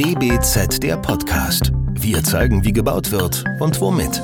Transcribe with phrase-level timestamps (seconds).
[0.00, 1.72] DBZ der Podcast.
[1.92, 4.22] Wir zeigen, wie gebaut wird und womit.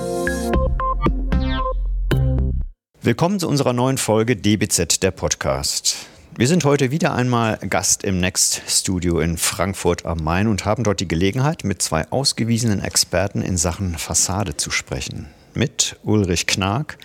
[3.02, 6.06] Willkommen zu unserer neuen Folge DBZ der Podcast.
[6.34, 10.82] Wir sind heute wieder einmal Gast im Next Studio in Frankfurt am Main und haben
[10.82, 15.28] dort die Gelegenheit, mit zwei ausgewiesenen Experten in Sachen Fassade zu sprechen.
[15.52, 16.96] Mit Ulrich Knag,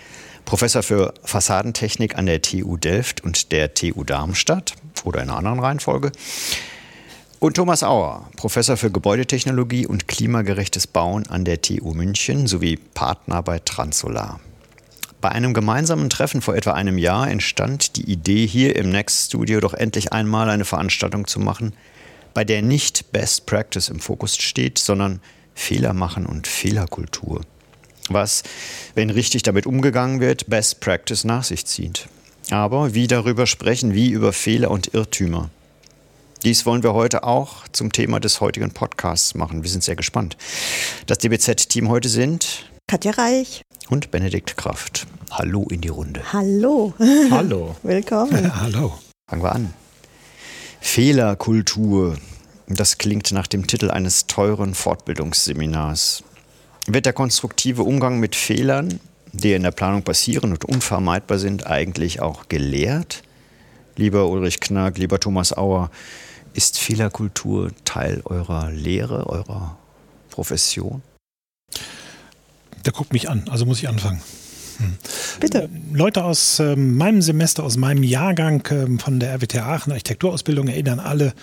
[0.46, 4.72] Professor für Fassadentechnik an der TU Delft und der TU Darmstadt
[5.04, 6.10] oder in einer anderen Reihenfolge.
[7.42, 13.42] Und Thomas Auer, Professor für Gebäudetechnologie und klimagerechtes Bauen an der TU München sowie Partner
[13.42, 14.38] bei Transolar.
[15.20, 19.58] Bei einem gemeinsamen Treffen vor etwa einem Jahr entstand die Idee, hier im Next Studio
[19.58, 21.72] doch endlich einmal eine Veranstaltung zu machen,
[22.32, 25.18] bei der nicht Best Practice im Fokus steht, sondern
[25.52, 27.40] Fehler machen und Fehlerkultur.
[28.08, 28.44] Was,
[28.94, 32.06] wenn richtig damit umgegangen wird, Best Practice nach sich zieht.
[32.52, 35.50] Aber wie darüber sprechen, wie über Fehler und Irrtümer.
[36.44, 39.62] Dies wollen wir heute auch zum Thema des heutigen Podcasts machen.
[39.62, 40.36] Wir sind sehr gespannt.
[41.06, 45.06] Das DBZ-Team heute sind Katja Reich und Benedikt Kraft.
[45.30, 46.20] Hallo in die Runde.
[46.32, 46.94] Hallo.
[47.30, 47.76] Hallo.
[47.84, 48.42] Willkommen.
[48.42, 48.98] Ja, hallo.
[49.30, 49.74] Fangen wir an.
[50.80, 52.18] Fehlerkultur.
[52.66, 56.24] Das klingt nach dem Titel eines teuren Fortbildungsseminars.
[56.88, 58.98] Wird der konstruktive Umgang mit Fehlern,
[59.30, 63.22] die in der Planung passieren und unvermeidbar sind, eigentlich auch gelehrt?
[63.94, 65.90] Lieber Ulrich Knack, lieber Thomas Auer,
[66.54, 69.78] ist Fehlerkultur Teil eurer Lehre, eurer
[70.30, 71.02] Profession?
[72.84, 74.20] Der guckt mich an, also muss ich anfangen.
[74.78, 74.96] Hm.
[75.40, 75.68] Bitte.
[75.92, 80.98] Leute aus äh, meinem Semester, aus meinem Jahrgang äh, von der RWTH Aachen Architekturausbildung erinnern
[80.98, 81.34] alle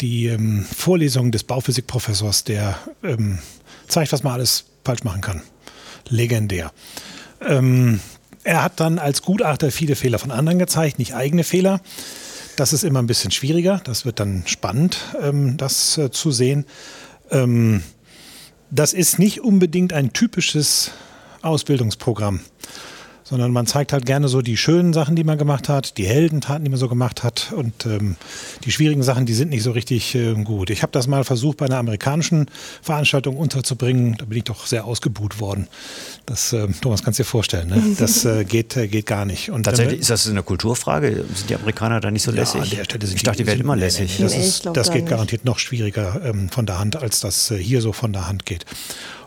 [0.00, 3.38] die ähm, Vorlesung des Bauphysikprofessors, der ähm,
[3.88, 5.42] zeigt, was man alles falsch machen kann.
[6.08, 6.72] Legendär.
[7.40, 8.00] Ähm,
[8.44, 11.80] er hat dann als Gutachter viele Fehler von anderen gezeigt, nicht eigene Fehler.
[12.58, 13.80] Das ist immer ein bisschen schwieriger.
[13.84, 16.66] Das wird dann spannend, ähm, das äh, zu sehen.
[17.30, 17.84] Ähm,
[18.68, 20.90] das ist nicht unbedingt ein typisches
[21.40, 22.40] Ausbildungsprogramm
[23.28, 26.64] sondern man zeigt halt gerne so die schönen Sachen, die man gemacht hat, die Heldentaten,
[26.64, 28.16] die man so gemacht hat und ähm,
[28.64, 30.70] die schwierigen Sachen, die sind nicht so richtig äh, gut.
[30.70, 32.46] Ich habe das mal versucht bei einer amerikanischen
[32.80, 35.68] Veranstaltung unterzubringen, da bin ich doch sehr ausgebuht worden.
[36.24, 37.82] Das, äh, Thomas, kannst du dir vorstellen, ne?
[37.98, 39.50] das äh, geht, äh, geht gar nicht.
[39.50, 41.24] Und Tatsächlich ist das eine Kulturfrage?
[41.34, 42.56] Sind die Amerikaner da nicht so lässig?
[42.56, 44.16] Ja, an der Stelle sind ich dachte, die wären immer lässig.
[44.18, 47.82] Das, ist, das geht garantiert noch schwieriger ähm, von der Hand, als das äh, hier
[47.82, 48.64] so von der Hand geht.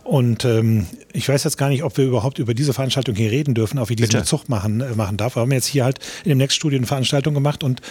[0.03, 3.53] Und ähm, ich weiß jetzt gar nicht, ob wir überhaupt über diese Veranstaltung hier reden
[3.53, 4.23] dürfen, auf wie diese Bitte?
[4.23, 5.35] Zucht machen, äh, machen darf.
[5.35, 7.81] Wir haben jetzt hier halt in dem Next Studio eine Veranstaltung gemacht und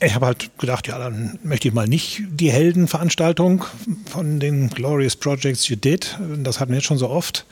[0.00, 3.64] ich habe halt gedacht, ja, dann möchte ich mal nicht die Heldenveranstaltung
[4.06, 6.18] von den Glorious Projects You Did.
[6.42, 7.46] Das hatten wir jetzt schon so oft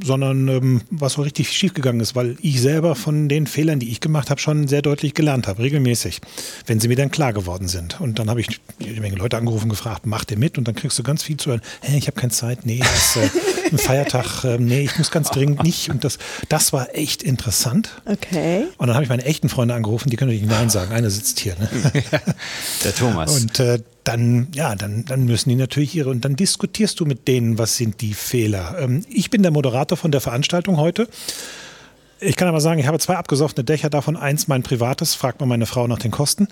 [0.00, 4.00] sondern ähm, was so richtig schiefgegangen ist, weil ich selber von den Fehlern, die ich
[4.00, 6.20] gemacht habe, schon sehr deutlich gelernt habe, regelmäßig,
[6.66, 8.00] wenn sie mir dann klar geworden sind.
[8.00, 10.56] Und dann habe ich eine Menge Leute angerufen, gefragt, macht ihr mit?
[10.56, 13.16] Und dann kriegst du ganz viel zu hören, hey, ich habe keine Zeit, nee, das
[13.16, 15.90] ist äh, ein Feiertag, äh, nee, ich muss ganz dringend nicht.
[15.90, 18.00] Und das, das war echt interessant.
[18.06, 18.64] Okay.
[18.78, 20.92] Und dann habe ich meine echten Freunde angerufen, die können nicht Nein sagen.
[20.92, 21.54] Einer sitzt hier.
[21.58, 21.68] Ne?
[22.84, 23.40] Der Thomas.
[23.40, 27.28] Und äh, dann, ja, dann, dann müssen die natürlich ihre, und dann diskutierst du mit
[27.28, 28.76] denen, was sind die Fehler.
[28.78, 31.08] Ähm, ich bin der Moderator von der Veranstaltung heute.
[32.20, 35.46] Ich kann aber sagen, ich habe zwei abgesoffene Dächer, davon eins mein privates, fragt mal
[35.46, 36.48] meine Frau nach den Kosten.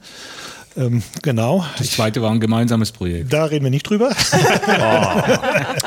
[0.76, 1.64] Ähm, genau.
[1.78, 3.32] Das zweite war ein gemeinsames Projekt.
[3.32, 4.10] Da reden wir nicht drüber.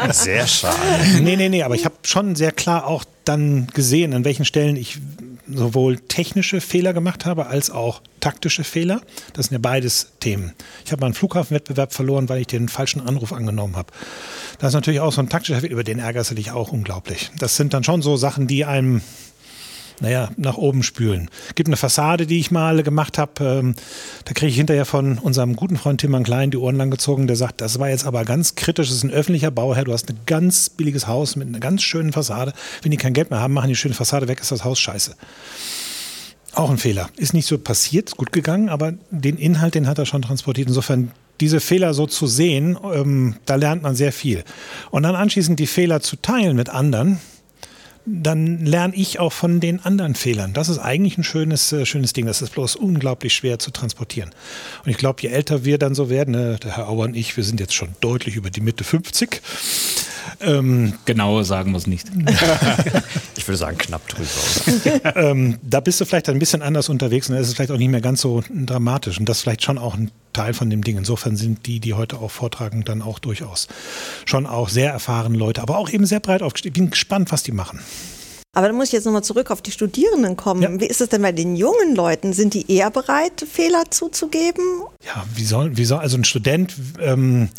[0.06, 0.76] Oh, sehr schade.
[1.22, 4.76] Nee, nee, nee, aber ich habe schon sehr klar auch dann gesehen, an welchen Stellen
[4.76, 5.00] ich
[5.48, 9.02] sowohl technische Fehler gemacht habe, als auch taktische Fehler.
[9.34, 10.54] Das sind ja beides Themen.
[10.86, 13.92] Ich habe mal einen Flughafenwettbewerb verloren, weil ich den falschen Anruf angenommen habe.
[14.60, 17.32] Das ist natürlich auch so ein taktischer Fehler, über den ärgerst du dich auch unglaublich.
[17.40, 19.02] Das sind dann schon so Sachen, die einem
[20.00, 21.30] naja, nach oben spülen.
[21.56, 23.32] Gibt eine Fassade, die ich mal gemacht habe.
[23.44, 23.76] Ähm,
[24.26, 27.28] da kriege ich hinterher von unserem guten Freund Timmann Klein die Ohren lang gezogen.
[27.28, 28.88] Der sagt, das war jetzt aber ganz kritisch.
[28.88, 29.86] Das ist ein öffentlicher Bauherr.
[29.86, 32.54] Du hast ein ganz billiges Haus mit einer ganz schönen Fassade.
[32.82, 35.16] Wenn die kein Geld mehr haben, machen die schöne Fassade weg, ist das Haus scheiße.
[36.54, 37.10] Auch ein Fehler.
[37.18, 40.68] Ist nicht so passiert, gut gegangen, aber den Inhalt, den hat er schon transportiert.
[40.68, 44.44] Insofern diese Fehler so zu sehen, ähm, da lernt man sehr viel.
[44.92, 47.20] Und dann anschließend die Fehler zu teilen mit anderen,
[48.06, 50.54] dann lerne ich auch von den anderen Fehlern.
[50.54, 52.26] Das ist eigentlich ein schönes, äh, schönes Ding.
[52.26, 54.32] Das ist bloß unglaublich schwer zu transportieren.
[54.84, 57.38] Und ich glaube, je älter wir dann so werden, ne, der Herr Auer und ich,
[57.38, 59.42] wir sind jetzt schon deutlich über die Mitte 50.
[60.42, 62.08] Ähm, Genauer sagen wir es nicht.
[63.38, 65.16] ich würde sagen, knapp drüber.
[65.16, 67.78] ähm, da bist du vielleicht ein bisschen anders unterwegs und da ist es vielleicht auch
[67.78, 69.20] nicht mehr ganz so dramatisch.
[69.20, 70.98] Und das ist vielleicht schon auch ein Teil von dem Ding.
[70.98, 73.68] Insofern sind die, die heute auch vortragen, dann auch durchaus
[74.26, 76.76] schon auch sehr erfahrene Leute, aber auch eben sehr breit aufgestellt.
[76.76, 77.80] Ich bin gespannt, was die machen.
[78.56, 80.62] Aber dann muss ich jetzt nochmal zurück auf die Studierenden kommen.
[80.62, 80.80] Ja.
[80.80, 82.34] Wie ist es denn bei den jungen Leuten?
[82.34, 84.64] Sind die eher bereit, Fehler zuzugeben?
[85.04, 87.50] Ja, wie soll, wie soll, also ein Student ähm,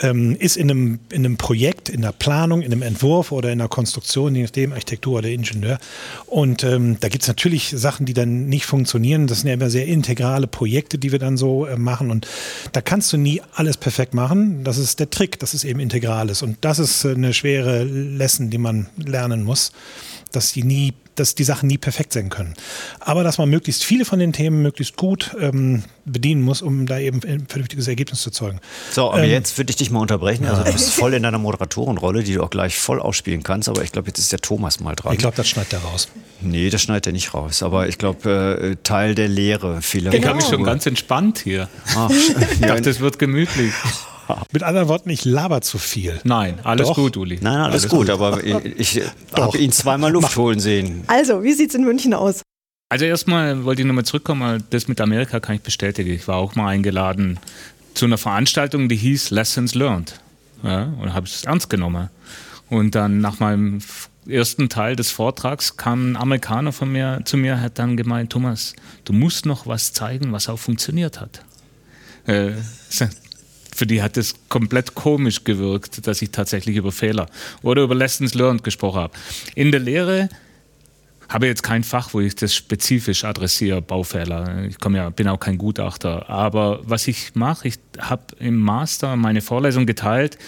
[0.00, 3.58] ähm, ist in einem, in einem Projekt, in der Planung, in einem Entwurf oder in
[3.58, 5.78] der Konstruktion, je nachdem, Architektur oder Ingenieur.
[6.26, 9.26] Und ähm, da gibt es natürlich Sachen, die dann nicht funktionieren.
[9.26, 12.10] Das sind ja immer sehr integrale Projekte, die wir dann so äh, machen.
[12.10, 12.26] Und
[12.72, 14.64] da kannst du nie alles perfekt machen.
[14.64, 16.42] Das ist der Trick, dass es eben integral ist.
[16.42, 19.72] Und das ist äh, eine schwere Lesson, die man lernen muss,
[20.32, 22.54] dass die nie dass die Sachen nie perfekt sein können.
[22.98, 26.98] Aber dass man möglichst viele von den Themen möglichst gut ähm, bedienen muss, um da
[26.98, 28.60] eben ein vernünftiges Ergebnis zu zeugen.
[28.90, 30.46] So, aber Ähm, jetzt würde ich dich mal unterbrechen.
[30.46, 33.68] Also du bist voll in deiner Moderatorenrolle, die du auch gleich voll ausspielen kannst.
[33.68, 35.12] Aber ich glaube, jetzt ist der Thomas mal dran.
[35.12, 36.08] Ich glaube, das schneidet er raus.
[36.40, 37.62] nee, das schneidet er nicht raus.
[37.62, 39.82] Aber ich glaube, äh, Teil der Lehre.
[39.82, 41.68] Viele Ich habe mich schon ganz entspannt hier.
[41.94, 43.72] Ach, Ich dachte, es wird gemütlich.
[44.52, 46.20] Mit anderen Worten, ich laber zu viel.
[46.24, 46.96] Nein, alles Doch.
[46.96, 47.38] gut, Uli.
[47.40, 48.42] Nein, alles, gut, aber
[48.76, 51.04] ich, ich habe ihn zweimal Luft holen sehen.
[51.06, 52.42] Also, wie sieht's in München aus?
[52.88, 56.10] Also erstmal wollte ich nochmal zurückkommen, weil das mit Amerika kann ich bestätigen.
[56.10, 57.38] Ich war auch mal eingeladen
[57.94, 60.20] zu einer Veranstaltung, die hieß Lessons Learned.
[60.64, 62.10] Ja, und habe es ernst genommen.
[62.68, 63.80] Und dann nach meinem
[64.28, 68.74] ersten Teil des Vortrags kam ein Amerikaner von mir zu mir, hat dann gemeint, Thomas,
[69.04, 71.42] du musst noch was zeigen, was auch funktioniert hat.
[72.26, 72.52] Äh,
[73.74, 77.26] für die hat es komplett komisch gewirkt, dass ich tatsächlich über Fehler
[77.62, 79.12] oder über Lessons Learned gesprochen habe.
[79.54, 80.28] In der Lehre
[81.30, 84.64] habe jetzt kein Fach, wo ich das spezifisch adressiere, Baufehler.
[84.68, 86.28] Ich komme ja, bin auch kein Gutachter.
[86.28, 90.38] Aber was ich mache, ich habe im Master meine Vorlesung geteilt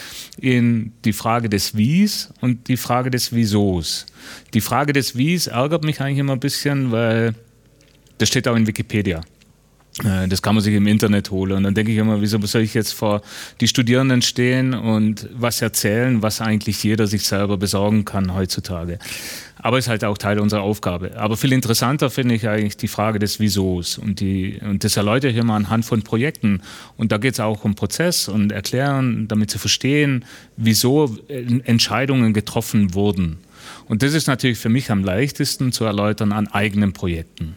[0.41, 4.07] in die Frage des Wies und die Frage des Wiesos.
[4.55, 7.37] Die Frage des Wies ärgert mich eigentlich immer ein bisschen, weil
[8.19, 9.21] das steht auch in Wikipedia.
[10.05, 11.53] Äh, Das kann man sich im Internet holen.
[11.53, 13.23] Und dann denke ich immer, wieso soll ich jetzt vor
[13.61, 18.99] die Studierenden stehen und was erzählen, was eigentlich jeder sich selber besorgen kann heutzutage.
[19.59, 21.17] Aber ist halt auch Teil unserer Aufgabe.
[21.17, 23.99] Aber viel interessanter finde ich eigentlich die Frage des Wiesos.
[23.99, 26.63] Und, die, und das erläutere ich immer anhand von Projekten.
[26.97, 30.25] Und da geht es auch um Prozess und Erklären, damit zu verstehen,
[30.57, 33.39] wieso äh, Entscheidungen getroffen wurden.
[33.87, 37.57] Und das ist natürlich für mich am leichtesten zu erläutern an eigenen Projekten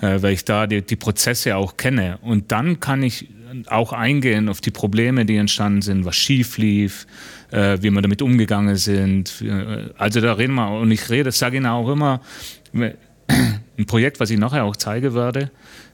[0.00, 2.18] weil ich da die, die Prozesse auch kenne.
[2.22, 3.28] Und dann kann ich
[3.68, 7.06] auch eingehen auf die Probleme, die entstanden sind, was schief lief,
[7.52, 9.40] äh, wie wir damit umgegangen sind.
[9.40, 12.20] Äh, Also da reden wir, und ich rede, sage Ihnen auch immer,
[12.74, 15.50] ein Projekt, was ich nachher auch zeigen werde,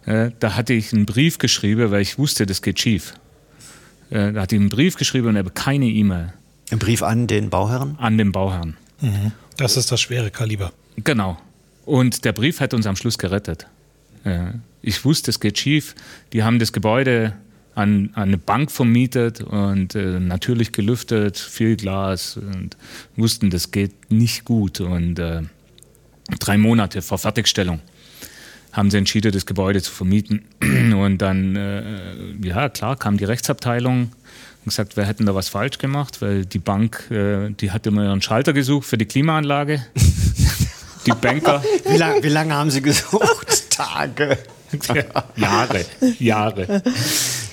[0.07, 3.15] äh, da hatte ich einen Brief geschrieben, weil ich wusste, das geht schief.
[4.11, 6.33] Äh, Da hatte ich einen Brief geschrieben und habe keine E-Mail
[6.71, 7.97] Im Brief an den Bauherren?
[7.99, 8.77] an den Bauherrn.
[9.57, 10.73] Das ist das schwere Kaliber.
[10.97, 11.39] Genau.
[11.85, 13.67] Und der Brief hat uns am Schluss gerettet.
[14.25, 14.55] Ja.
[14.83, 15.95] Ich wusste, es geht schief.
[16.33, 17.35] Die haben das Gebäude
[17.75, 22.77] an, an eine Bank vermietet und äh, natürlich gelüftet, viel Glas und
[23.17, 24.81] wussten, das geht nicht gut.
[24.81, 25.43] Und äh,
[26.39, 27.81] drei Monate vor Fertigstellung
[28.73, 30.43] haben sie entschieden, das Gebäude zu vermieten.
[30.95, 34.11] Und dann, äh, ja klar, kam die Rechtsabteilung
[34.65, 38.05] und gesagt, wir hätten da was falsch gemacht, weil die Bank, äh, die hat immer
[38.05, 39.85] ihren Schalter gesucht für die Klimaanlage.
[41.07, 41.63] die Banker.
[41.87, 43.71] Wie, lang, wie lange haben Sie gesucht?
[43.71, 44.39] Tage.
[45.37, 45.85] Jahre,
[46.19, 46.83] Jahre.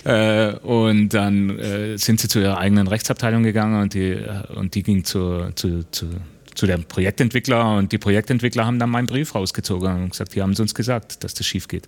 [0.05, 4.75] Äh, und dann äh, sind sie zu ihrer eigenen Rechtsabteilung gegangen und die, äh, und
[4.75, 6.07] die ging zu, zu, zu,
[6.55, 10.51] zu dem Projektentwickler und die Projektentwickler haben dann meinen Brief rausgezogen und gesagt, die haben
[10.51, 11.87] es uns gesagt, dass das schief geht.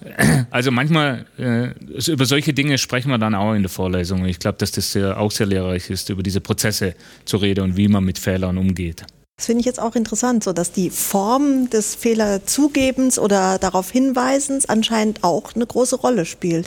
[0.50, 1.70] Also manchmal, äh,
[2.10, 4.26] über solche Dinge sprechen wir dann auch in der Vorlesung.
[4.26, 7.76] Ich glaube, dass das sehr, auch sehr lehrreich ist, über diese Prozesse zu reden und
[7.76, 9.04] wie man mit Fehlern umgeht.
[9.38, 14.66] Das finde ich jetzt auch interessant, so dass die Form des Fehlerzugebens oder darauf Hinweisens
[14.66, 16.66] anscheinend auch eine große Rolle spielt.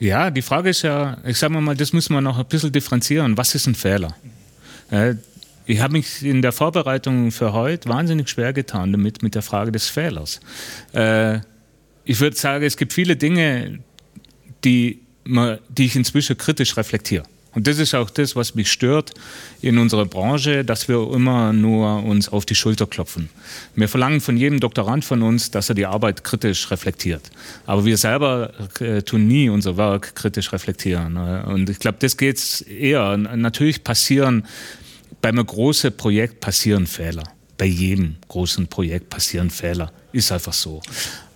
[0.00, 3.36] Ja, die Frage ist ja, ich sage mal, das müssen wir noch ein bisschen differenzieren.
[3.36, 4.16] Was ist ein Fehler?
[4.90, 5.16] Äh,
[5.66, 9.70] ich habe mich in der Vorbereitung für heute wahnsinnig schwer getan damit, mit der Frage
[9.72, 10.40] des Fehlers.
[10.94, 11.40] Äh,
[12.04, 13.80] ich würde sagen, es gibt viele Dinge,
[14.64, 15.02] die,
[15.68, 17.24] die ich inzwischen kritisch reflektiere.
[17.54, 19.12] Und das ist auch das, was mich stört
[19.60, 23.28] in unserer Branche, dass wir immer nur uns auf die Schulter klopfen.
[23.74, 27.30] Wir verlangen von jedem Doktorand von uns, dass er die Arbeit kritisch reflektiert.
[27.66, 31.16] Aber wir selber äh, tun nie unser Werk kritisch reflektieren.
[31.16, 33.16] Und ich glaube, das geht eher.
[33.16, 34.46] Natürlich passieren
[35.20, 37.24] bei einem großen Projekt passieren Fehler.
[37.58, 39.92] Bei jedem großen Projekt passieren Fehler.
[40.12, 40.80] Ist einfach so.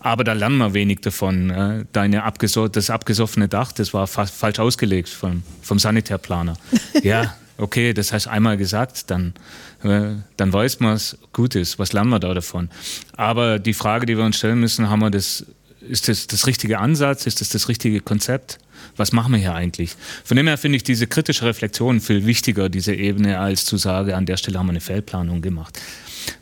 [0.01, 1.51] Aber da lernen wir wenig davon.
[1.51, 6.57] äh, Deine abgeso das abgesoffene Dach, das war fa falsch ausgelegt vom, vom Sanitärplaner.
[7.03, 9.35] Ja, okay, das heißt einmal gesagt, dann,
[9.83, 11.79] äh, dann weiß man es, gut ist.
[11.79, 12.71] Was lernen wir da davon?
[13.17, 15.45] Aber die Frage, die wir uns stellen müssen, haben wir das
[15.89, 17.27] ist das das richtige Ansatz?
[17.27, 18.59] Ist das das richtige Konzept?
[18.97, 19.95] Was machen wir hier eigentlich?
[20.25, 24.13] Von dem her finde ich diese kritische Reflexion viel wichtiger, diese Ebene, als zu sagen,
[24.13, 25.79] an der Stelle haben wir eine Feldplanung gemacht.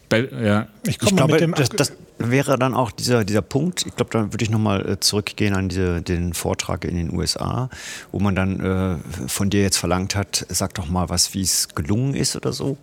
[0.09, 0.69] Bei, ja.
[0.87, 1.93] Ich, ich glaube, das, das,
[2.31, 5.69] wäre dann auch dieser, dieser Punkt, ich glaube, da würde ich nochmal äh, zurückgehen an
[5.69, 7.69] diese, den Vortrag in den USA,
[8.13, 11.69] wo man dann äh, von dir jetzt verlangt hat, sag doch mal was, wie es
[11.75, 12.79] gelungen ist oder so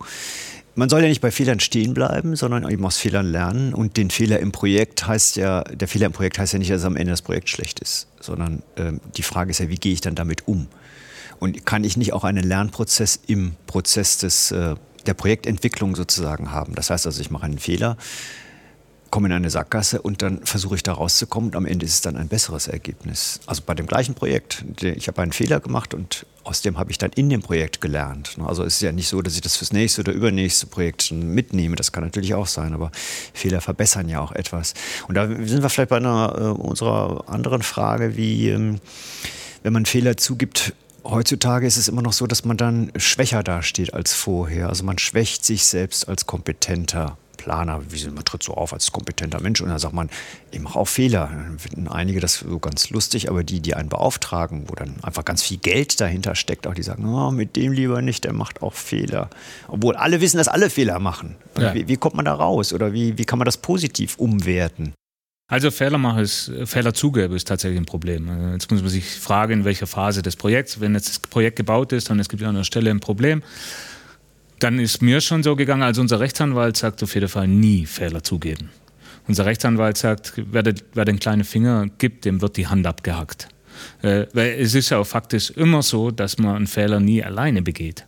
[0.74, 3.74] man soll ja nicht bei Fehlern stehen bleiben, sondern eben aus Fehlern lernen.
[3.74, 6.84] Und den Fehler im Projekt heißt ja, der Fehler im Projekt heißt ja nicht, dass
[6.84, 10.00] am Ende das Projekt schlecht ist, sondern ähm, die Frage ist ja, wie gehe ich
[10.00, 10.68] dann damit um?
[11.38, 16.74] Und kann ich nicht auch einen Lernprozess im Prozess des, äh, der Projektentwicklung sozusagen haben?
[16.74, 17.96] Das heißt also, ich mache einen Fehler,
[19.12, 22.00] komme in eine Sackgasse und dann versuche ich da rauszukommen und am Ende ist es
[22.00, 23.40] dann ein besseres Ergebnis.
[23.46, 26.96] Also bei dem gleichen Projekt, ich habe einen Fehler gemacht und aus dem habe ich
[26.96, 28.38] dann in dem Projekt gelernt.
[28.42, 31.76] Also es ist ja nicht so, dass ich das fürs nächste oder übernächste Projekt mitnehme.
[31.76, 32.90] Das kann natürlich auch sein, aber
[33.34, 34.72] Fehler verbessern ja auch etwas.
[35.08, 38.80] Und da sind wir vielleicht bei einer äh, unserer anderen Frage, wie ähm,
[39.62, 43.92] wenn man Fehler zugibt, Heutzutage ist es immer noch so, dass man dann schwächer dasteht
[43.92, 44.68] als vorher.
[44.68, 49.40] Also man schwächt sich selbst als kompetenter Planer, wie man tritt so auf als kompetenter
[49.40, 50.08] Mensch und dann sagt man,
[50.52, 51.28] ich mache auch Fehler.
[51.32, 55.24] Dann finden einige das so ganz lustig, aber die, die einen beauftragen, wo dann einfach
[55.24, 58.62] ganz viel Geld dahinter steckt, auch die sagen, oh, mit dem lieber nicht, der macht
[58.62, 59.28] auch Fehler.
[59.66, 61.34] Obwohl alle wissen, dass alle Fehler machen.
[61.58, 61.74] Ja.
[61.74, 64.94] Wie, wie, kommt man da raus oder wie, wie kann man das positiv umwerten?
[65.48, 68.52] Also Fehler machen ist, Fehler zugeben ist tatsächlich ein Problem.
[68.52, 71.92] Jetzt muss man sich fragen, in welcher Phase des Projekts, wenn jetzt das Projekt gebaut
[71.92, 73.42] ist und es gibt an einer Stelle ein Problem,
[74.62, 78.22] dann ist mir schon so gegangen, als unser Rechtsanwalt sagt auf jeden Fall nie Fehler
[78.22, 78.70] zugeben.
[79.28, 83.48] Unser Rechtsanwalt sagt, wer, den, wer den kleinen Finger gibt, dem wird die Hand abgehackt.
[84.02, 87.62] Äh, weil es ist ja auch faktisch immer so, dass man einen Fehler nie alleine
[87.62, 88.04] begeht.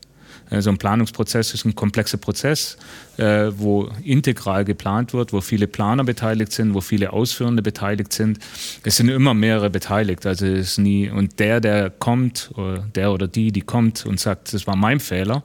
[0.51, 2.77] Äh, so ein Planungsprozess ist ein komplexer Prozess,
[3.17, 8.39] äh, wo integral geplant wird, wo viele Planer beteiligt sind, wo viele Ausführende beteiligt sind.
[8.83, 10.27] Es sind immer mehrere beteiligt.
[10.27, 14.21] Also es ist nie, und der, der kommt, oder der oder die, die kommt und
[14.21, 15.43] sagt, das war mein Fehler,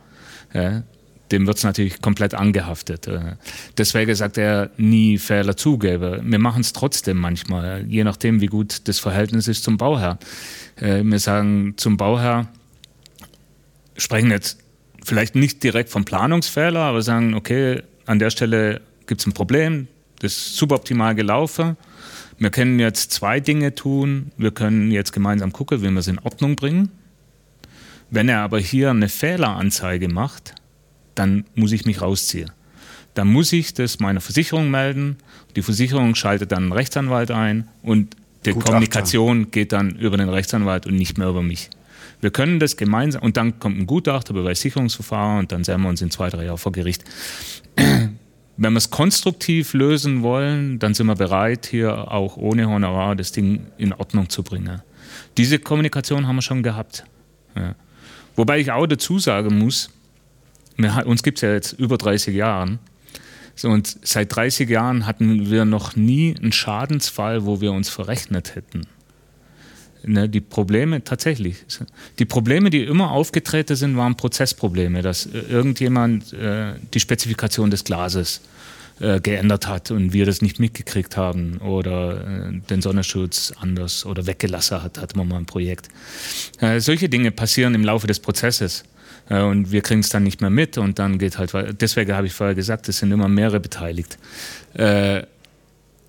[1.31, 3.07] dem wird es natürlich komplett angehaftet.
[3.07, 3.35] Äh,
[3.77, 6.21] deswegen sagt er nie Fehler zugebe.
[6.23, 10.19] Wir machen es trotzdem manchmal, je nachdem, wie gut das Verhältnis ist zum Bauherr.
[10.75, 12.47] Äh, wir sagen zum Bauherr,
[13.97, 14.59] sprechen jetzt
[15.03, 19.87] vielleicht nicht direkt vom Planungsfehler, aber sagen, okay, an der Stelle gibt es ein Problem,
[20.19, 21.77] das ist suboptimal gelaufen.
[22.37, 24.31] Wir können jetzt zwei Dinge tun.
[24.37, 26.89] Wir können jetzt gemeinsam gucken, wie wir es in Ordnung bringen.
[28.09, 30.55] Wenn er aber hier eine Fehleranzeige macht,
[31.19, 32.51] dann muss ich mich rausziehen.
[33.13, 35.17] Dann muss ich das meiner Versicherung melden.
[35.55, 38.71] Die Versicherung schaltet dann einen Rechtsanwalt ein und die Gutachter.
[38.71, 41.69] Kommunikation geht dann über den Rechtsanwalt und nicht mehr über mich.
[42.21, 45.89] Wir können das gemeinsam und dann kommt ein Gutachter bei Sicherungsverfahren und dann sehen wir
[45.89, 47.03] uns in zwei, drei Jahren vor Gericht.
[47.75, 53.31] Wenn wir es konstruktiv lösen wollen, dann sind wir bereit, hier auch ohne Honorar das
[53.31, 54.81] Ding in Ordnung zu bringen.
[55.37, 57.05] Diese Kommunikation haben wir schon gehabt.
[57.55, 57.75] Ja.
[58.35, 59.89] Wobei ich auch dazu sagen muss,
[60.83, 62.79] wir, uns gibt es ja jetzt über 30 Jahre.
[63.55, 68.55] So, und seit 30 Jahren hatten wir noch nie einen Schadensfall, wo wir uns verrechnet
[68.55, 68.87] hätten.
[70.03, 71.57] Ne, die Probleme, tatsächlich,
[72.19, 77.83] die Probleme, die immer aufgetreten sind, waren Prozessprobleme, dass äh, irgendjemand äh, die Spezifikation des
[77.83, 78.39] Glases
[79.01, 84.25] äh, geändert hat und wir das nicht mitgekriegt haben oder äh, den Sonnenschutz anders oder
[84.25, 85.89] weggelassen hat, hatten wir mal ein Projekt.
[86.61, 88.85] Äh, solche Dinge passieren im Laufe des Prozesses.
[89.29, 91.73] Äh, und wir kriegen es dann nicht mehr mit und dann geht halt weiter.
[91.73, 94.17] Deswegen habe ich vorher gesagt, es sind immer mehrere beteiligt.
[94.73, 95.23] Äh,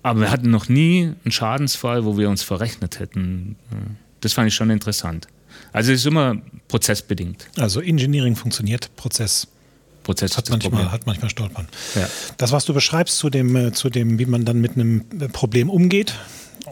[0.03, 3.55] aber wir hatten noch nie einen Schadensfall, wo wir uns verrechnet hätten.
[3.71, 3.75] Äh,
[4.21, 5.27] das fand ich schon interessant.
[5.73, 6.37] Also es ist immer
[6.67, 7.47] prozessbedingt.
[7.57, 9.47] Also Engineering funktioniert, Prozess.
[10.03, 11.67] Prozess hat manchmal, hat manchmal Stolpern.
[11.93, 12.09] Ja.
[12.37, 16.15] Das, was du beschreibst zu dem, zu dem, wie man dann mit einem Problem umgeht,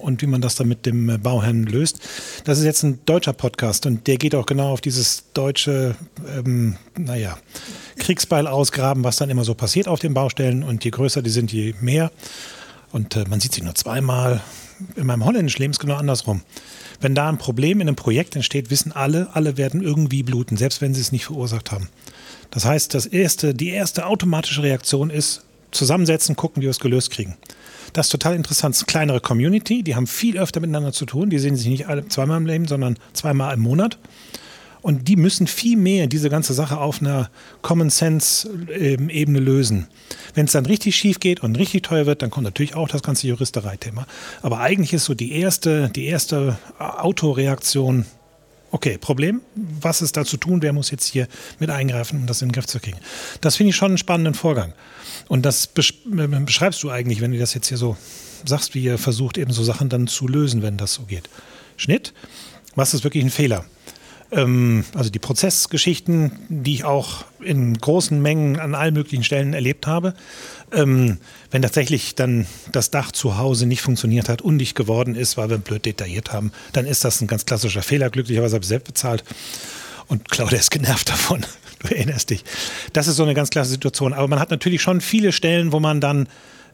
[0.01, 1.99] und wie man das dann mit dem äh, Bauherrn löst.
[2.45, 5.95] Das ist jetzt ein deutscher Podcast und der geht auch genau auf dieses deutsche,
[6.37, 7.37] ähm, naja,
[7.97, 10.63] Kriegsbeil ausgraben, was dann immer so passiert auf den Baustellen.
[10.63, 12.11] Und je größer die sind, je mehr.
[12.91, 14.41] Und äh, man sieht sie nur zweimal.
[14.95, 16.41] In meinem holländischen Leben ist genau andersrum.
[17.01, 20.81] Wenn da ein Problem in einem Projekt entsteht, wissen alle, alle werden irgendwie bluten, selbst
[20.81, 21.89] wenn sie es nicht verursacht haben.
[22.51, 27.11] Das heißt, das erste, die erste automatische Reaktion ist, zusammensetzen, gucken, wie wir es gelöst
[27.11, 27.37] kriegen.
[27.93, 28.75] Das ist total interessant.
[28.75, 31.29] Es ist eine kleinere Community, die haben viel öfter miteinander zu tun.
[31.29, 33.97] Die sehen sich nicht alle zweimal im Leben, sondern zweimal im Monat.
[34.81, 37.29] Und die müssen viel mehr diese ganze Sache auf einer
[37.61, 39.87] Common Sense-Ebene lösen.
[40.35, 43.03] Wenn es dann richtig schief geht und richtig teuer wird, dann kommt natürlich auch das
[43.03, 44.07] ganze Juristerei-Thema.
[44.41, 48.05] Aber eigentlich ist so die erste, die erste Autoreaktion,
[48.71, 51.27] okay, Problem, was ist da zu tun, wer muss jetzt hier
[51.59, 52.97] mit eingreifen, um das in den Griff zu kriegen.
[53.41, 54.73] Das finde ich schon einen spannenden Vorgang.
[55.27, 57.97] Und das beschreibst du eigentlich, wenn du das jetzt hier so
[58.45, 61.29] sagst, wie ihr versucht, eben so Sachen dann zu lösen, wenn das so geht.
[61.77, 62.13] Schnitt,
[62.75, 63.65] was ist wirklich ein Fehler?
[64.31, 69.87] Ähm, also die Prozessgeschichten, die ich auch in großen Mengen an allen möglichen Stellen erlebt
[69.87, 70.13] habe.
[70.71, 71.17] Ähm,
[71.51, 75.57] wenn tatsächlich dann das Dach zu Hause nicht funktioniert hat, undicht geworden ist, weil wir
[75.57, 78.09] blöd detailliert haben, dann ist das ein ganz klassischer Fehler.
[78.09, 79.23] Glücklicherweise habe ich selbst bezahlt.
[80.07, 81.45] Und Claudia ist genervt davon.
[81.81, 82.43] Du erinnerst dich.
[82.91, 84.11] Das ist so eine ganz klasse Situation.
[84.11, 86.27] Aber man hat natürlich schon viele Stellen, wo man dann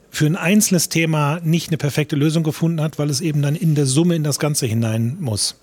[0.10, 3.76] für ein einzelnes Thema nicht eine perfekte Lösung gefunden hat, weil es eben dann in
[3.76, 5.60] der Summe in das Ganze hinein muss.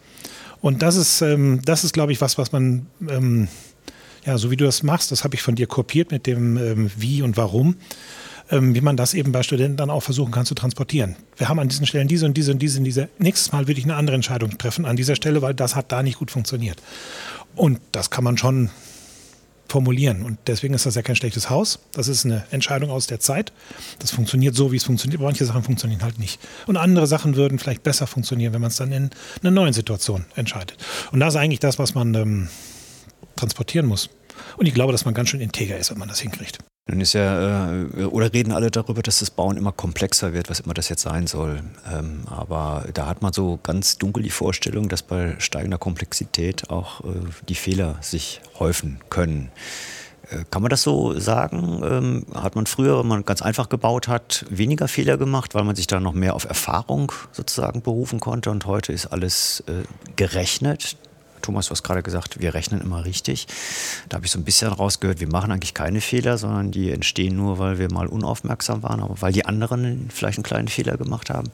[0.63, 3.49] Und das ist, ähm, das ist, glaube ich, was, was man, ähm,
[4.25, 6.91] ja, so wie du das machst, das habe ich von dir kopiert mit dem ähm,
[6.97, 7.77] Wie und Warum,
[8.51, 11.17] ähm, wie man das eben bei Studenten dann auch versuchen kann zu transportieren.
[11.37, 13.09] Wir haben an diesen Stellen diese und diese und diese und diese.
[13.19, 16.03] Nächstes Mal würde ich eine andere Entscheidung treffen an dieser Stelle, weil das hat da
[16.05, 16.81] nicht gut funktioniert.
[17.57, 18.71] Und das kann man schon
[19.73, 20.23] formulieren.
[20.23, 21.81] Und deswegen ist das ja kein schlechtes Haus.
[21.93, 23.53] Das ist eine Entscheidung aus der Zeit.
[23.99, 25.19] Das funktioniert so, wie es funktioniert.
[25.19, 26.39] Aber manche Sachen funktionieren halt nicht.
[26.67, 29.11] Und andere Sachen würden vielleicht besser funktionieren, wenn man es dann in
[29.41, 30.77] einer neuen Situation entscheidet.
[31.11, 32.49] Und das ist eigentlich das, was man ähm,
[33.35, 34.11] transportieren muss.
[34.59, 36.59] Und ich glaube, dass man ganz schön integer ist, wenn man das hinkriegt.
[36.89, 40.61] Nun ist ja, äh, oder reden alle darüber, dass das Bauen immer komplexer wird, was
[40.61, 41.63] immer das jetzt sein soll.
[41.91, 47.05] Ähm, aber da hat man so ganz dunkel die Vorstellung, dass bei steigender Komplexität auch
[47.05, 47.13] äh,
[47.49, 49.53] die Fehler sich häufen können.
[50.29, 51.83] Äh, kann man das so sagen?
[51.85, 55.77] Ähm, hat man früher, wenn man ganz einfach gebaut hat, weniger Fehler gemacht, weil man
[55.77, 59.63] sich da noch mehr auf Erfahrung sozusagen berufen konnte und heute ist alles
[60.17, 60.97] gerechnet?
[61.43, 63.47] Thomas, du hast gerade gesagt, wir rechnen immer richtig.
[64.09, 67.37] Da habe ich so ein bisschen rausgehört, wir machen eigentlich keine Fehler, sondern die entstehen
[67.37, 71.31] nur, weil wir mal unaufmerksam waren, aber weil die anderen vielleicht einen kleinen Fehler gemacht
[71.31, 71.51] haben.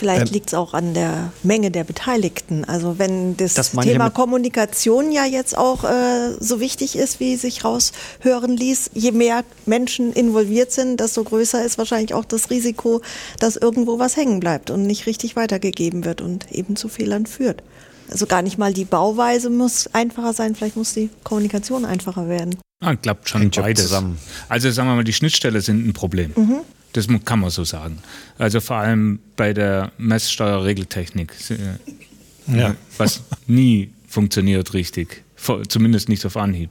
[0.00, 2.64] Vielleicht ähm, liegt es auch an der Menge der Beteiligten.
[2.64, 7.64] Also wenn das, das Thema Kommunikation ja jetzt auch äh, so wichtig ist, wie sich
[7.64, 13.02] raushören ließ, je mehr Menschen involviert sind, desto größer ist wahrscheinlich auch das Risiko,
[13.40, 17.62] dass irgendwo was hängen bleibt und nicht richtig weitergegeben wird und eben zu Fehlern führt.
[18.10, 22.58] Also gar nicht mal die Bauweise muss einfacher sein, vielleicht muss die Kommunikation einfacher werden.
[22.80, 23.84] Ah, klappt schon Hängt beides.
[23.84, 24.18] Zusammen.
[24.48, 26.32] Also sagen wir mal, die Schnittstelle sind ein Problem.
[26.34, 26.60] Mhm.
[26.92, 27.98] Das kann man so sagen.
[28.38, 32.74] Also vor allem bei der Messsteuerregeltechnik, äh, ja.
[32.98, 35.22] was nie funktioniert richtig,
[35.68, 36.70] zumindest nicht auf Anhieb.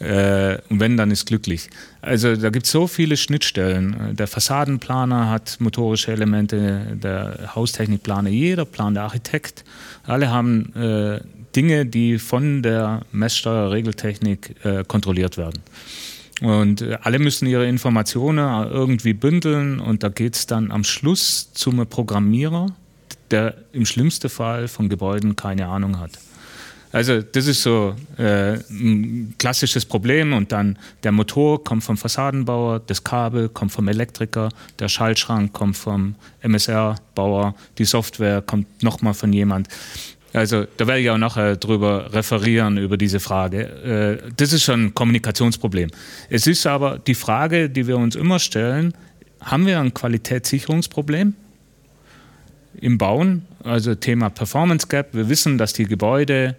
[0.00, 1.70] Äh, und wenn, dann ist glücklich.
[2.02, 4.16] Also da gibt es so viele Schnittstellen.
[4.16, 9.64] Der Fassadenplaner hat motorische Elemente, der Haustechnikplaner, jeder Plan, der Architekt,
[10.04, 11.20] alle haben äh,
[11.54, 15.62] Dinge, die von der Messsteuerregeltechnik äh, kontrolliert werden.
[16.42, 21.52] Und äh, alle müssen ihre Informationen irgendwie bündeln und da geht es dann am Schluss
[21.52, 22.66] zum Programmierer,
[23.30, 26.18] der im schlimmsten Fall von Gebäuden keine Ahnung hat.
[26.94, 32.78] Also das ist so äh, ein klassisches Problem und dann der Motor kommt vom Fassadenbauer,
[32.86, 39.32] das Kabel kommt vom Elektriker, der Schaltschrank kommt vom MSR-Bauer, die Software kommt nochmal von
[39.32, 39.66] jemand.
[40.32, 44.20] Also da werde ich auch nachher drüber referieren, über diese Frage.
[44.22, 45.90] Äh, das ist schon ein Kommunikationsproblem.
[46.30, 48.94] Es ist aber die Frage, die wir uns immer stellen,
[49.40, 51.34] haben wir ein Qualitätssicherungsproblem
[52.80, 53.46] im Bauen?
[53.64, 55.08] Also Thema Performance Gap.
[55.12, 56.54] Wir wissen, dass die Gebäude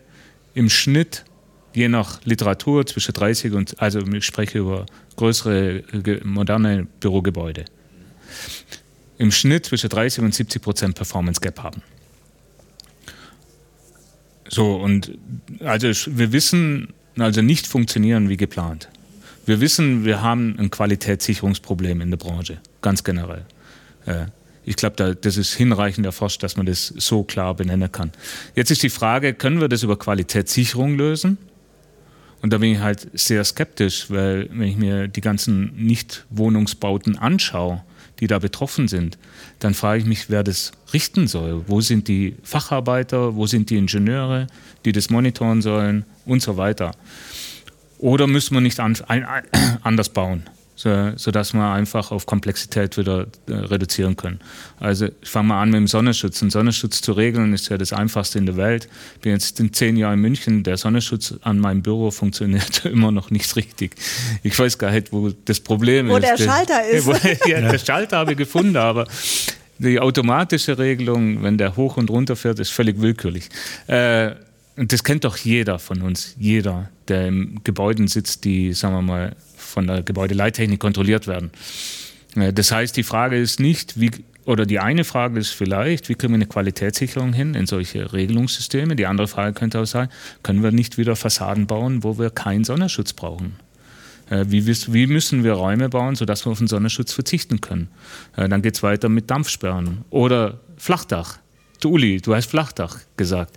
[0.56, 1.26] im Schnitt
[1.74, 4.86] je nach Literatur zwischen 30 und, also ich spreche über
[5.18, 5.84] größere,
[6.24, 7.66] moderne Bürogebäude,
[9.18, 11.82] im Schnitt zwischen 30 und 70 Prozent Performance Gap haben.
[14.48, 15.18] So, und
[15.60, 15.88] also
[16.18, 18.90] wir wissen, also nicht funktionieren wie geplant.
[19.46, 23.46] Wir wissen, wir haben ein Qualitätssicherungsproblem in der Branche, ganz generell.
[24.66, 28.12] Ich glaube, da, das ist hinreichend erforscht, dass man das so klar benennen kann.
[28.56, 31.38] Jetzt ist die Frage, können wir das über Qualitätssicherung lösen?
[32.42, 37.84] Und da bin ich halt sehr skeptisch, weil wenn ich mir die ganzen Nicht-Wohnungsbauten anschaue,
[38.20, 39.18] die da betroffen sind,
[39.60, 41.64] dann frage ich mich, wer das richten soll.
[41.68, 44.48] Wo sind die Facharbeiter, wo sind die Ingenieure,
[44.86, 46.92] die das monitoren sollen und so weiter.
[47.98, 50.44] Oder müssen wir nicht anders bauen?
[50.76, 54.40] So, sodass wir einfach auf Komplexität wieder äh, reduzieren können.
[54.80, 56.42] Also ich fange mal an mit dem Sonnenschutz.
[56.42, 58.90] Ein Sonnenschutz zu regeln ist ja das Einfachste in der Welt.
[59.16, 63.12] Ich bin jetzt in zehn Jahren in München, der Sonnenschutz an meinem Büro funktioniert immer
[63.12, 63.96] noch nicht richtig.
[64.44, 66.24] Ich weiß gar nicht, wo das Problem wo ist.
[66.24, 67.06] Wo der Schalter ist.
[67.06, 67.14] Wo,
[67.48, 69.08] ja, der Schalter habe ich gefunden, aber
[69.78, 73.50] die automatische Regelung, wenn der hoch und runter fährt, ist völlig willkürlich.
[73.88, 74.32] Äh,
[74.78, 79.02] und das kennt doch jeder von uns, jeder, der im Gebäuden sitzt, die, sagen wir
[79.02, 81.52] mal, von der Gebäudeleittechnik kontrolliert werden.
[82.36, 84.12] Äh, das heißt, die Frage ist nicht, wie,
[84.46, 88.96] oder die eine Frage ist vielleicht, wie kriegen wir eine Qualitätssicherung hin in solche Regelungssysteme?
[88.96, 90.10] Die andere Frage könnte auch sein,
[90.44, 93.56] können wir nicht wieder Fassaden bauen, wo wir keinen Sonnenschutz brauchen?
[94.30, 97.88] Äh, wie, wie, müssen wir Räume bauen, sodass wir auf den Sonnenschutz verzichten können?
[98.36, 101.40] Äh, dann geht es weiter mit Dampfsperren oder Flachdach.
[101.80, 103.54] Du Uli, du hast Flachdach gesagt.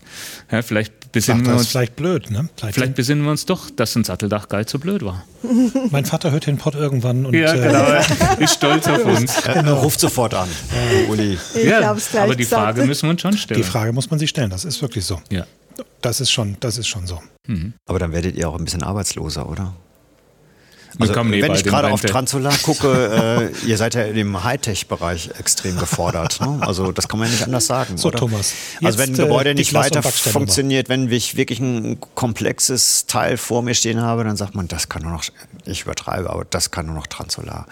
[0.51, 1.69] Ja, vielleicht besinnen wir uns.
[1.69, 2.49] vielleicht blöd, ne?
[2.57, 5.25] Vielleicht, vielleicht besinnen wir uns doch, dass ein Satteldach gar nicht so blöd war.
[5.91, 7.85] mein Vater hört den Pott irgendwann und ja, genau.
[7.85, 8.03] Äh,
[8.45, 9.43] ist stolz auf uns.
[9.43, 9.81] Genau.
[9.81, 11.39] Ruft sofort an, äh, Uli.
[11.55, 13.61] Ich ja, aber die Frage müssen wir uns schon stellen.
[13.61, 15.21] Die Frage muss man sich stellen, das ist wirklich so.
[15.31, 15.47] Ja.
[16.03, 17.21] Das ist schon, das ist schon so.
[17.47, 17.75] Mhm.
[17.87, 19.75] Aber dann werdet ihr auch ein bisschen arbeitsloser, oder?
[20.99, 26.41] Also, wenn ich gerade auf Transolar gucke, äh, ihr seid ja im Hightech-Bereich extrem gefordert.
[26.41, 26.59] Ne?
[26.61, 27.97] Also das kann man ja nicht anders sagen.
[27.97, 28.19] So, oder?
[28.19, 28.53] Thomas.
[28.83, 33.63] also wenn ein Gebäude äh, nicht weiter funktioniert, wenn ich wirklich ein komplexes Teil vor
[33.63, 35.25] mir stehen habe, dann sagt man, das kann nur noch,
[35.65, 37.67] ich übertreibe, aber das kann nur noch Transolar.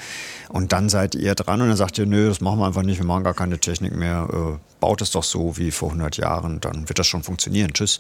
[0.49, 2.99] Und dann seid ihr dran und dann sagt ihr, nö, das machen wir einfach nicht,
[2.99, 4.29] wir machen gar keine Technik mehr.
[4.33, 7.73] Äh, baut es doch so wie vor 100 Jahren, dann wird das schon funktionieren.
[7.73, 7.99] Tschüss.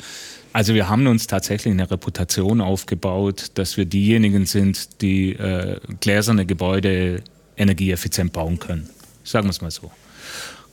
[0.52, 6.46] Also wir haben uns tatsächlich eine Reputation aufgebaut, dass wir diejenigen sind, die äh, gläserne
[6.46, 7.22] Gebäude
[7.56, 8.88] energieeffizient bauen können.
[9.24, 9.90] Sagen wir es mal so.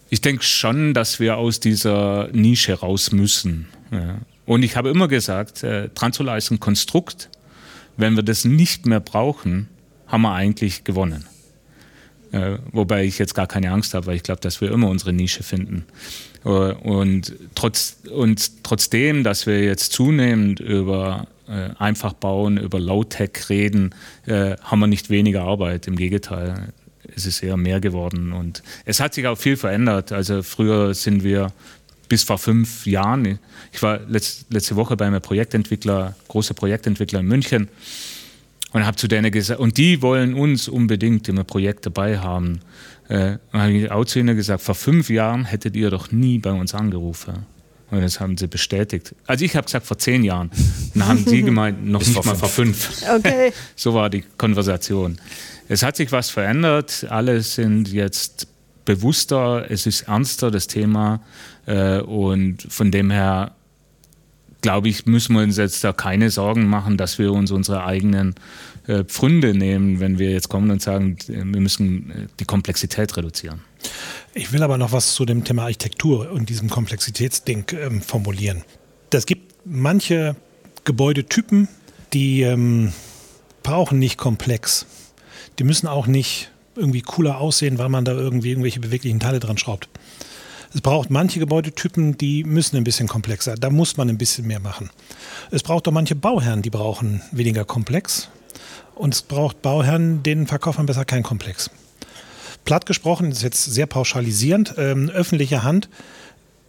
[0.09, 3.67] Ich denke schon, dass wir aus dieser Nische raus müssen.
[3.91, 4.19] Ja.
[4.45, 7.29] Und ich habe immer gesagt, äh, Transolar ist ein Konstrukt.
[7.97, 9.69] Wenn wir das nicht mehr brauchen,
[10.07, 11.25] haben wir eigentlich gewonnen.
[12.33, 15.13] Äh, wobei ich jetzt gar keine Angst habe, weil ich glaube, dass wir immer unsere
[15.13, 15.85] Nische finden.
[16.43, 23.49] Äh, und, trotz, und trotzdem, dass wir jetzt zunehmend über äh, einfach bauen, über Low-Tech
[23.49, 23.93] reden,
[24.25, 25.85] äh, haben wir nicht weniger Arbeit.
[25.85, 26.73] Im Gegenteil,
[27.15, 28.33] es ist eher mehr geworden.
[28.33, 30.11] Und es hat sich auch viel verändert.
[30.11, 31.51] Also früher sind wir
[32.09, 33.37] bis vor fünf Jahren,
[33.71, 37.69] ich war letzte Woche bei einem Projektentwickler, großer Projektentwickler in München,
[38.73, 42.59] und habe zu denen gesagt, und die wollen uns unbedingt im Projekt dabei haben.
[43.07, 46.39] Äh, und habe ich auch zu ihnen gesagt, vor fünf Jahren hättet ihr doch nie
[46.39, 47.45] bei uns angerufen.
[47.91, 49.13] Und das haben sie bestätigt.
[49.27, 50.49] Also ich habe gesagt vor zehn Jahren.
[50.95, 53.03] Dann haben sie gemeint, noch nicht mal vor fünf.
[53.07, 53.53] Okay.
[53.75, 55.19] so war die Konversation.
[55.69, 57.05] Es hat sich was verändert.
[57.09, 58.47] Alle sind jetzt
[58.85, 61.21] bewusster, es ist ernster, das Thema.
[61.67, 63.53] Äh, und von dem her
[64.63, 68.33] glaube ich, müssen wir uns jetzt da keine Sorgen machen, dass wir uns unsere eigenen
[68.87, 73.61] äh, Pfründe nehmen, wenn wir jetzt kommen und sagen, wir müssen äh, die Komplexität reduzieren.
[74.33, 78.63] Ich will aber noch was zu dem Thema Architektur und diesem Komplexitätsding ähm, formulieren.
[79.11, 80.35] Das gibt manche
[80.85, 81.67] Gebäudetypen,
[82.13, 82.93] die ähm,
[83.61, 84.85] brauchen nicht komplex.
[85.59, 89.57] Die müssen auch nicht irgendwie cooler aussehen, weil man da irgendwie irgendwelche beweglichen Teile dran
[89.57, 89.89] schraubt.
[90.73, 93.55] Es braucht manche Gebäudetypen, die müssen ein bisschen komplexer.
[93.55, 94.89] Da muss man ein bisschen mehr machen.
[95.51, 98.29] Es braucht auch manche Bauherren, die brauchen weniger komplex.
[98.95, 101.69] Und es braucht Bauherren, denen verkauft man besser kein Komplex.
[102.65, 105.89] Platt gesprochen, das ist jetzt sehr pauschalisierend, ähm, öffentliche Hand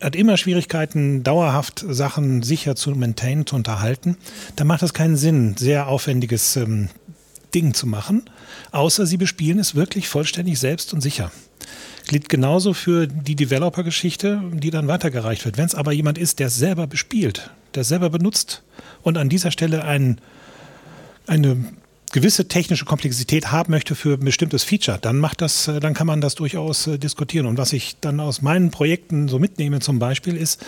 [0.00, 4.18] hat immer Schwierigkeiten, dauerhaft Sachen sicher zu maintainen, zu unterhalten.
[4.56, 6.90] Da macht es keinen Sinn, sehr aufwendiges ähm,
[7.54, 8.28] Ding zu machen,
[8.70, 11.30] außer sie bespielen es wirklich vollständig selbst und sicher.
[12.06, 15.56] Gilt genauso für die Developer-Geschichte, die dann weitergereicht wird.
[15.56, 18.62] Wenn es aber jemand ist, der selber bespielt, der selber benutzt
[19.02, 20.20] und an dieser Stelle ein,
[21.26, 21.64] eine
[22.14, 26.06] gewisse technische Komplexität haben möchte für ein bestimmtes Feature, dann macht das, äh, dann kann
[26.06, 27.46] man das durchaus äh, diskutieren.
[27.46, 30.64] Und was ich dann aus meinen Projekten so mitnehme zum Beispiel ist,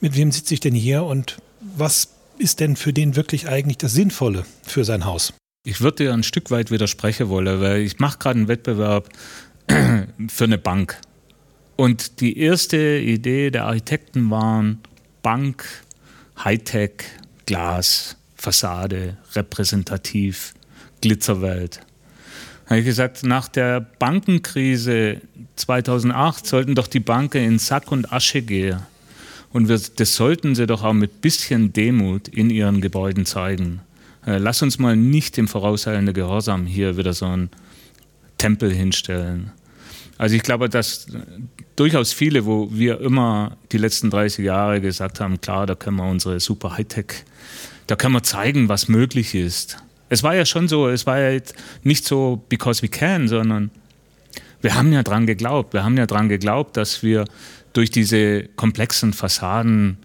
[0.00, 3.92] mit wem sitze ich denn hier und was ist denn für den wirklich eigentlich das
[3.92, 5.32] Sinnvolle für sein Haus?
[5.64, 9.08] Ich würde dir ein Stück weit widersprechen wollen, weil ich mache gerade einen Wettbewerb
[10.28, 10.98] für eine Bank.
[11.76, 14.80] Und die erste Idee der Architekten waren
[15.22, 15.64] Bank,
[16.42, 17.04] Hightech,
[17.46, 20.54] Glas, Fassade, repräsentativ,
[21.00, 21.80] Glitzerwelt.
[22.64, 25.20] Da habe ich gesagt, nach der Bankenkrise
[25.56, 28.80] 2008 sollten doch die Banken in Sack und Asche gehen.
[29.52, 33.80] Und wir, das sollten sie doch auch mit bisschen Demut in ihren Gebäuden zeigen.
[34.26, 37.50] Äh, lass uns mal nicht im vorauseilenden Gehorsam hier wieder so einen
[38.38, 39.52] Tempel hinstellen.
[40.16, 41.06] Also ich glaube, dass
[41.76, 46.08] durchaus viele, wo wir immer die letzten 30 Jahre gesagt haben, klar, da können wir
[46.08, 47.24] unsere super Hightech,
[47.86, 49.78] da können wir zeigen, was möglich ist.
[50.08, 51.40] Es war ja schon so, es war ja
[51.84, 53.70] nicht so because we can, sondern
[54.60, 55.72] wir haben ja dran geglaubt.
[55.72, 57.24] Wir haben ja dran geglaubt, dass wir
[57.72, 59.98] durch diese komplexen Fassaden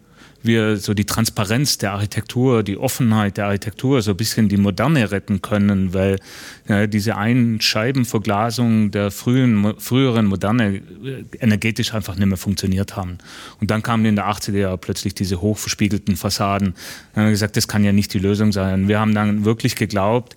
[0.43, 5.11] wir so die Transparenz der Architektur, die Offenheit der Architektur, so ein bisschen die Moderne
[5.11, 6.19] retten können, weil
[6.67, 13.17] ja, diese Einscheibenverglasung der frühen, früheren Moderne äh, energetisch einfach nicht mehr funktioniert haben.
[13.59, 16.73] Und dann kamen in der 80er Jahre plötzlich diese hochverspiegelten Fassaden.
[17.13, 18.87] Dann haben wir gesagt, das kann ja nicht die Lösung sein.
[18.87, 20.35] Wir haben dann wirklich geglaubt,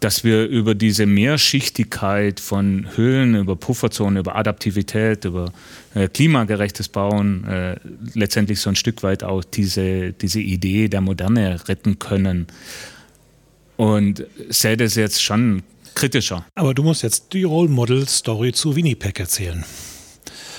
[0.00, 5.52] dass wir über diese Mehrschichtigkeit von Höhlen, über Pufferzonen, über Adaptivität, über
[5.94, 7.76] äh, klimagerechtes Bauen äh,
[8.14, 12.46] letztendlich so ein Stück weit auch diese, diese Idee der Moderne retten können.
[13.76, 15.62] und sehe das jetzt schon
[15.94, 16.46] kritischer.
[16.54, 19.64] Aber du musst jetzt die Role Model Story zu Winnipeg erzählen.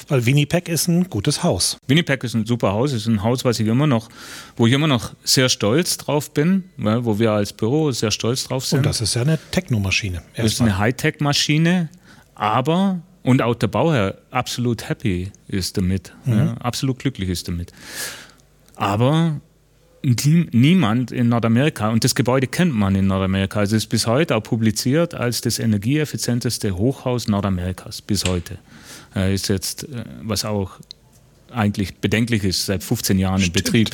[0.08, 1.78] Weil Winnipeg ist ein gutes Haus.
[1.88, 4.10] Winnipeg ist ein super Haus, ist ein Haus, was ich immer noch,
[4.56, 8.66] wo ich immer noch sehr stolz drauf bin, wo wir als Büro sehr stolz drauf
[8.66, 8.80] sind.
[8.80, 10.22] Und das ist ja eine Technomaschine.
[10.36, 11.90] Das ist eine Hightech-Maschine,
[12.36, 16.34] aber und auch der Bauherr absolut happy ist damit, mhm.
[16.34, 17.74] ja, absolut glücklich ist damit.
[18.76, 19.42] Aber
[20.02, 24.36] niemand in Nordamerika, und das Gebäude kennt man in Nordamerika, also es ist bis heute
[24.36, 28.60] auch publiziert als das energieeffizienteste Hochhaus Nordamerikas, bis heute.
[29.16, 30.80] Äh, ist jetzt, äh, was auch
[31.52, 33.58] eigentlich bedenklich ist, seit 15 Jahren Stimmt.
[33.58, 33.90] in Betrieb.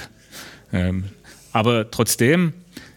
[0.72, 1.04] Ähm,
[1.52, 2.54] aber trotzdem,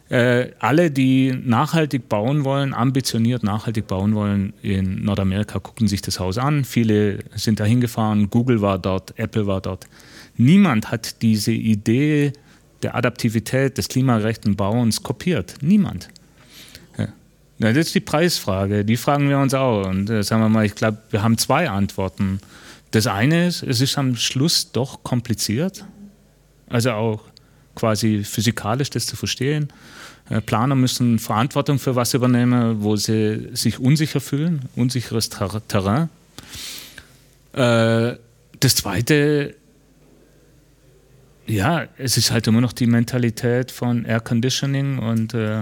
[0.09, 6.21] äh, alle, die nachhaltig bauen wollen, ambitioniert nachhaltig bauen wollen in Nordamerika, gucken sich das
[6.21, 6.65] Haus an.
[6.65, 9.87] Viele sind da hingefahren, Google war dort, Apple war dort.
[10.37, 12.33] Niemand hat diese Idee
[12.83, 15.55] der Adaptivität des klimagerechten Bauens kopiert.
[15.61, 16.09] Niemand.
[17.59, 17.73] Ja.
[17.73, 19.87] Das ist die Preisfrage, die fragen wir uns auch.
[19.87, 22.41] Und äh, sagen wir mal, ich glaube, wir haben zwei Antworten.
[22.91, 25.85] Das eine ist, es ist am Schluss doch kompliziert.
[26.69, 27.21] Also auch
[27.75, 29.69] quasi physikalisch das zu verstehen.
[30.29, 36.09] Äh, Planer müssen Verantwortung für was übernehmen, wo sie sich unsicher fühlen, unsicheres Terrain.
[37.53, 38.17] Äh,
[38.61, 39.55] das zweite
[41.47, 45.61] ja, es ist halt immer noch die Mentalität von Air Conditioning und äh,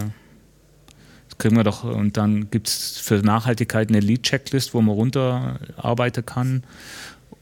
[1.39, 1.85] kriegen wir doch.
[1.85, 6.65] Und dann gibt es für Nachhaltigkeit eine Lead-Checklist, wo man runterarbeiten kann.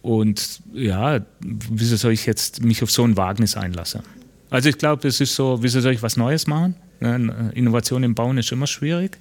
[0.03, 4.03] Und ja, wieso soll ich jetzt mich auf so ein Wagnis einlassen?
[4.51, 6.75] Also ich glaube, es ist so, wieso soll ich was Neues machen?
[7.01, 9.19] Innovation im Bauen ist immer schwierig.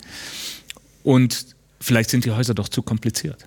[1.04, 3.46] Und vielleicht sind die Häuser doch zu kompliziert.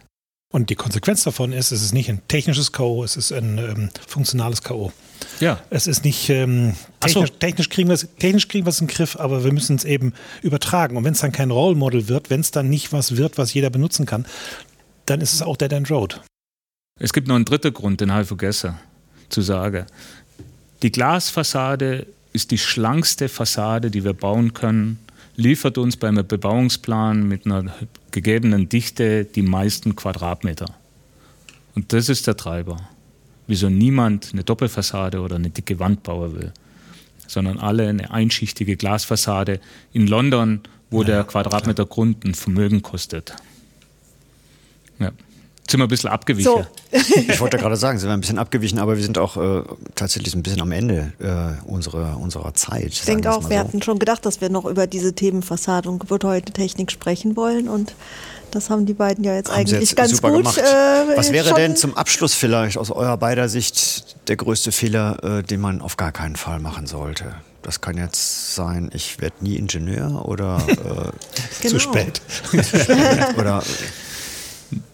[0.55, 3.91] Und die Konsequenz davon ist, es ist nicht ein technisches K.O., es ist ein ähm,
[4.07, 4.93] funktionales K.O.
[5.41, 5.59] Ja.
[5.69, 7.37] Es ist nicht ähm, technisch, so.
[7.41, 9.85] technisch, kriegen wir es, technisch kriegen wir es in den Griff, aber wir müssen es
[9.85, 10.13] eben
[10.43, 10.97] übertragen.
[10.97, 13.53] Und wenn es dann kein Role Model wird, wenn es dann nicht was wird, was
[13.53, 14.27] jeder benutzen kann,
[15.07, 16.21] dann ist es auch Dead End Road.
[17.01, 18.79] Es gibt noch einen dritten Grund, den habe ich vergessen
[19.31, 19.87] zu sagen.
[20.85, 25.01] Die Glasfassade ist die schlankste Fassade, die wir bauen können
[25.37, 27.75] liefert uns beim Bebauungsplan mit einer
[28.11, 30.67] gegebenen Dichte die meisten Quadratmeter.
[31.75, 32.89] Und das ist der Treiber.
[33.47, 36.53] Wieso niemand eine Doppelfassade oder eine dicke Wand bauen will,
[37.27, 39.61] sondern alle eine einschichtige Glasfassade
[39.93, 41.95] in London, wo ja, der Quadratmeter klar.
[41.95, 43.35] Grund ein Vermögen kostet.
[44.99, 45.13] Ja
[45.69, 46.53] sind wir ein bisschen abgewichen.
[46.53, 46.67] So.
[47.29, 49.63] ich wollte gerade sagen, sind wir ein bisschen abgewichen, aber wir sind auch äh,
[49.95, 52.89] tatsächlich ein bisschen am Ende äh, unserer, unserer Zeit.
[52.89, 53.65] Ich denke auch, wir so.
[53.65, 57.95] hatten schon gedacht, dass wir noch über diese Themen Fassade und Gebäudetechnik sprechen wollen und
[58.51, 60.47] das haben die beiden ja jetzt haben eigentlich jetzt ganz gut.
[60.59, 65.43] Äh, Was wäre denn zum Abschluss vielleicht aus eurer beider Sicht der größte Fehler, äh,
[65.43, 67.35] den man auf gar keinen Fall machen sollte?
[67.63, 70.75] Das kann jetzt sein, ich werde nie Ingenieur oder äh,
[71.63, 71.73] genau.
[71.73, 72.21] zu spät.
[73.39, 73.63] oder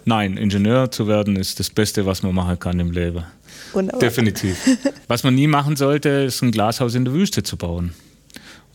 [0.05, 3.25] Nein, Ingenieur zu werden ist das Beste, was man machen kann im Leben.
[3.73, 4.01] Wunderbar.
[4.01, 4.57] Definitiv.
[5.09, 7.95] Was man nie machen sollte, ist ein Glashaus in der Wüste zu bauen.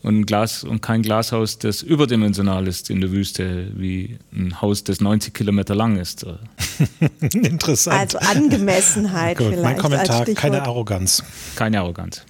[0.02, 4.84] Und, ein Glas, und kein Glashaus, das überdimensional ist in der Wüste, wie ein Haus,
[4.84, 6.24] das 90 Kilometer lang ist.
[7.20, 8.14] Interessant.
[8.14, 9.64] Also Angemessenheit Gut, vielleicht.
[9.64, 11.24] Mein Kommentar, keine Arroganz.
[11.56, 12.22] Keine Arroganz.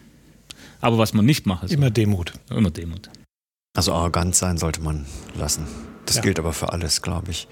[0.80, 2.32] Aber was man nicht macht, ist immer Demut.
[2.50, 3.10] Immer Demut.
[3.76, 5.04] Also arrogant sein sollte man
[5.38, 5.66] lassen.
[6.06, 6.22] Das ja.
[6.22, 7.46] gilt aber für alles, glaube ich.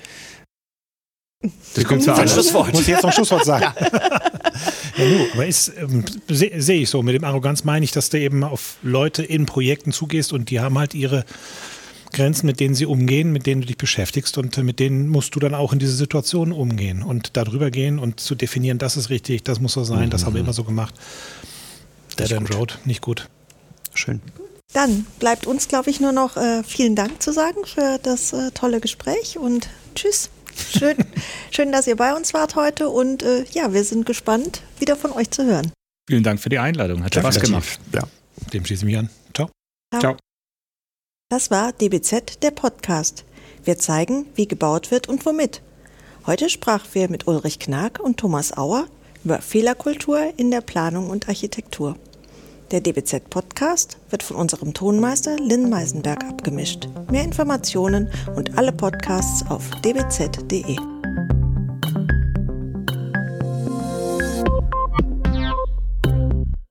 [1.74, 2.72] Das kommt für Schlusswort.
[2.72, 3.66] Muss ich jetzt noch ein Schlusswort sagen.
[4.96, 5.04] Ja.
[5.04, 7.02] ja, nu, aber ähm, sehe seh ich so.
[7.02, 10.60] Mit dem Arroganz meine ich, dass du eben auf Leute in Projekten zugehst und die
[10.60, 11.24] haben halt ihre
[12.12, 15.40] Grenzen, mit denen sie umgehen, mit denen du dich beschäftigst und mit denen musst du
[15.40, 19.42] dann auch in diese Situation umgehen und darüber gehen und zu definieren, das ist richtig,
[19.42, 20.10] das muss so sein, mhm.
[20.10, 20.46] das haben wir mhm.
[20.46, 20.94] immer so gemacht.
[22.18, 23.28] Dead End Road, nicht gut.
[23.92, 24.20] Schön.
[24.72, 28.50] Dann bleibt uns, glaube ich, nur noch äh, vielen Dank zu sagen für das äh,
[28.52, 30.30] tolle Gespräch und tschüss.
[30.56, 30.96] Schön,
[31.50, 35.12] schön, dass ihr bei uns wart heute und äh, ja, wir sind gespannt, wieder von
[35.12, 35.72] euch zu hören.
[36.08, 37.02] Vielen Dank für die Einladung.
[37.02, 37.78] Hat Spaß gemacht.
[37.92, 38.02] Ja,
[38.52, 39.08] dem schließe ich mich an.
[39.34, 39.50] Ciao.
[39.90, 40.00] Ciao.
[40.00, 40.16] Ciao.
[41.30, 43.24] Das war DBZ, der Podcast.
[43.64, 45.62] Wir zeigen, wie gebaut wird und womit.
[46.26, 48.86] Heute sprachen wir mit Ulrich Knag und Thomas Auer
[49.24, 51.96] über Fehlerkultur in der Planung und Architektur.
[52.70, 56.88] Der DBZ-Podcast wird von unserem Tonmeister Lynn Meisenberg abgemischt.
[57.10, 60.76] Mehr Informationen und alle Podcasts auf dbz.de.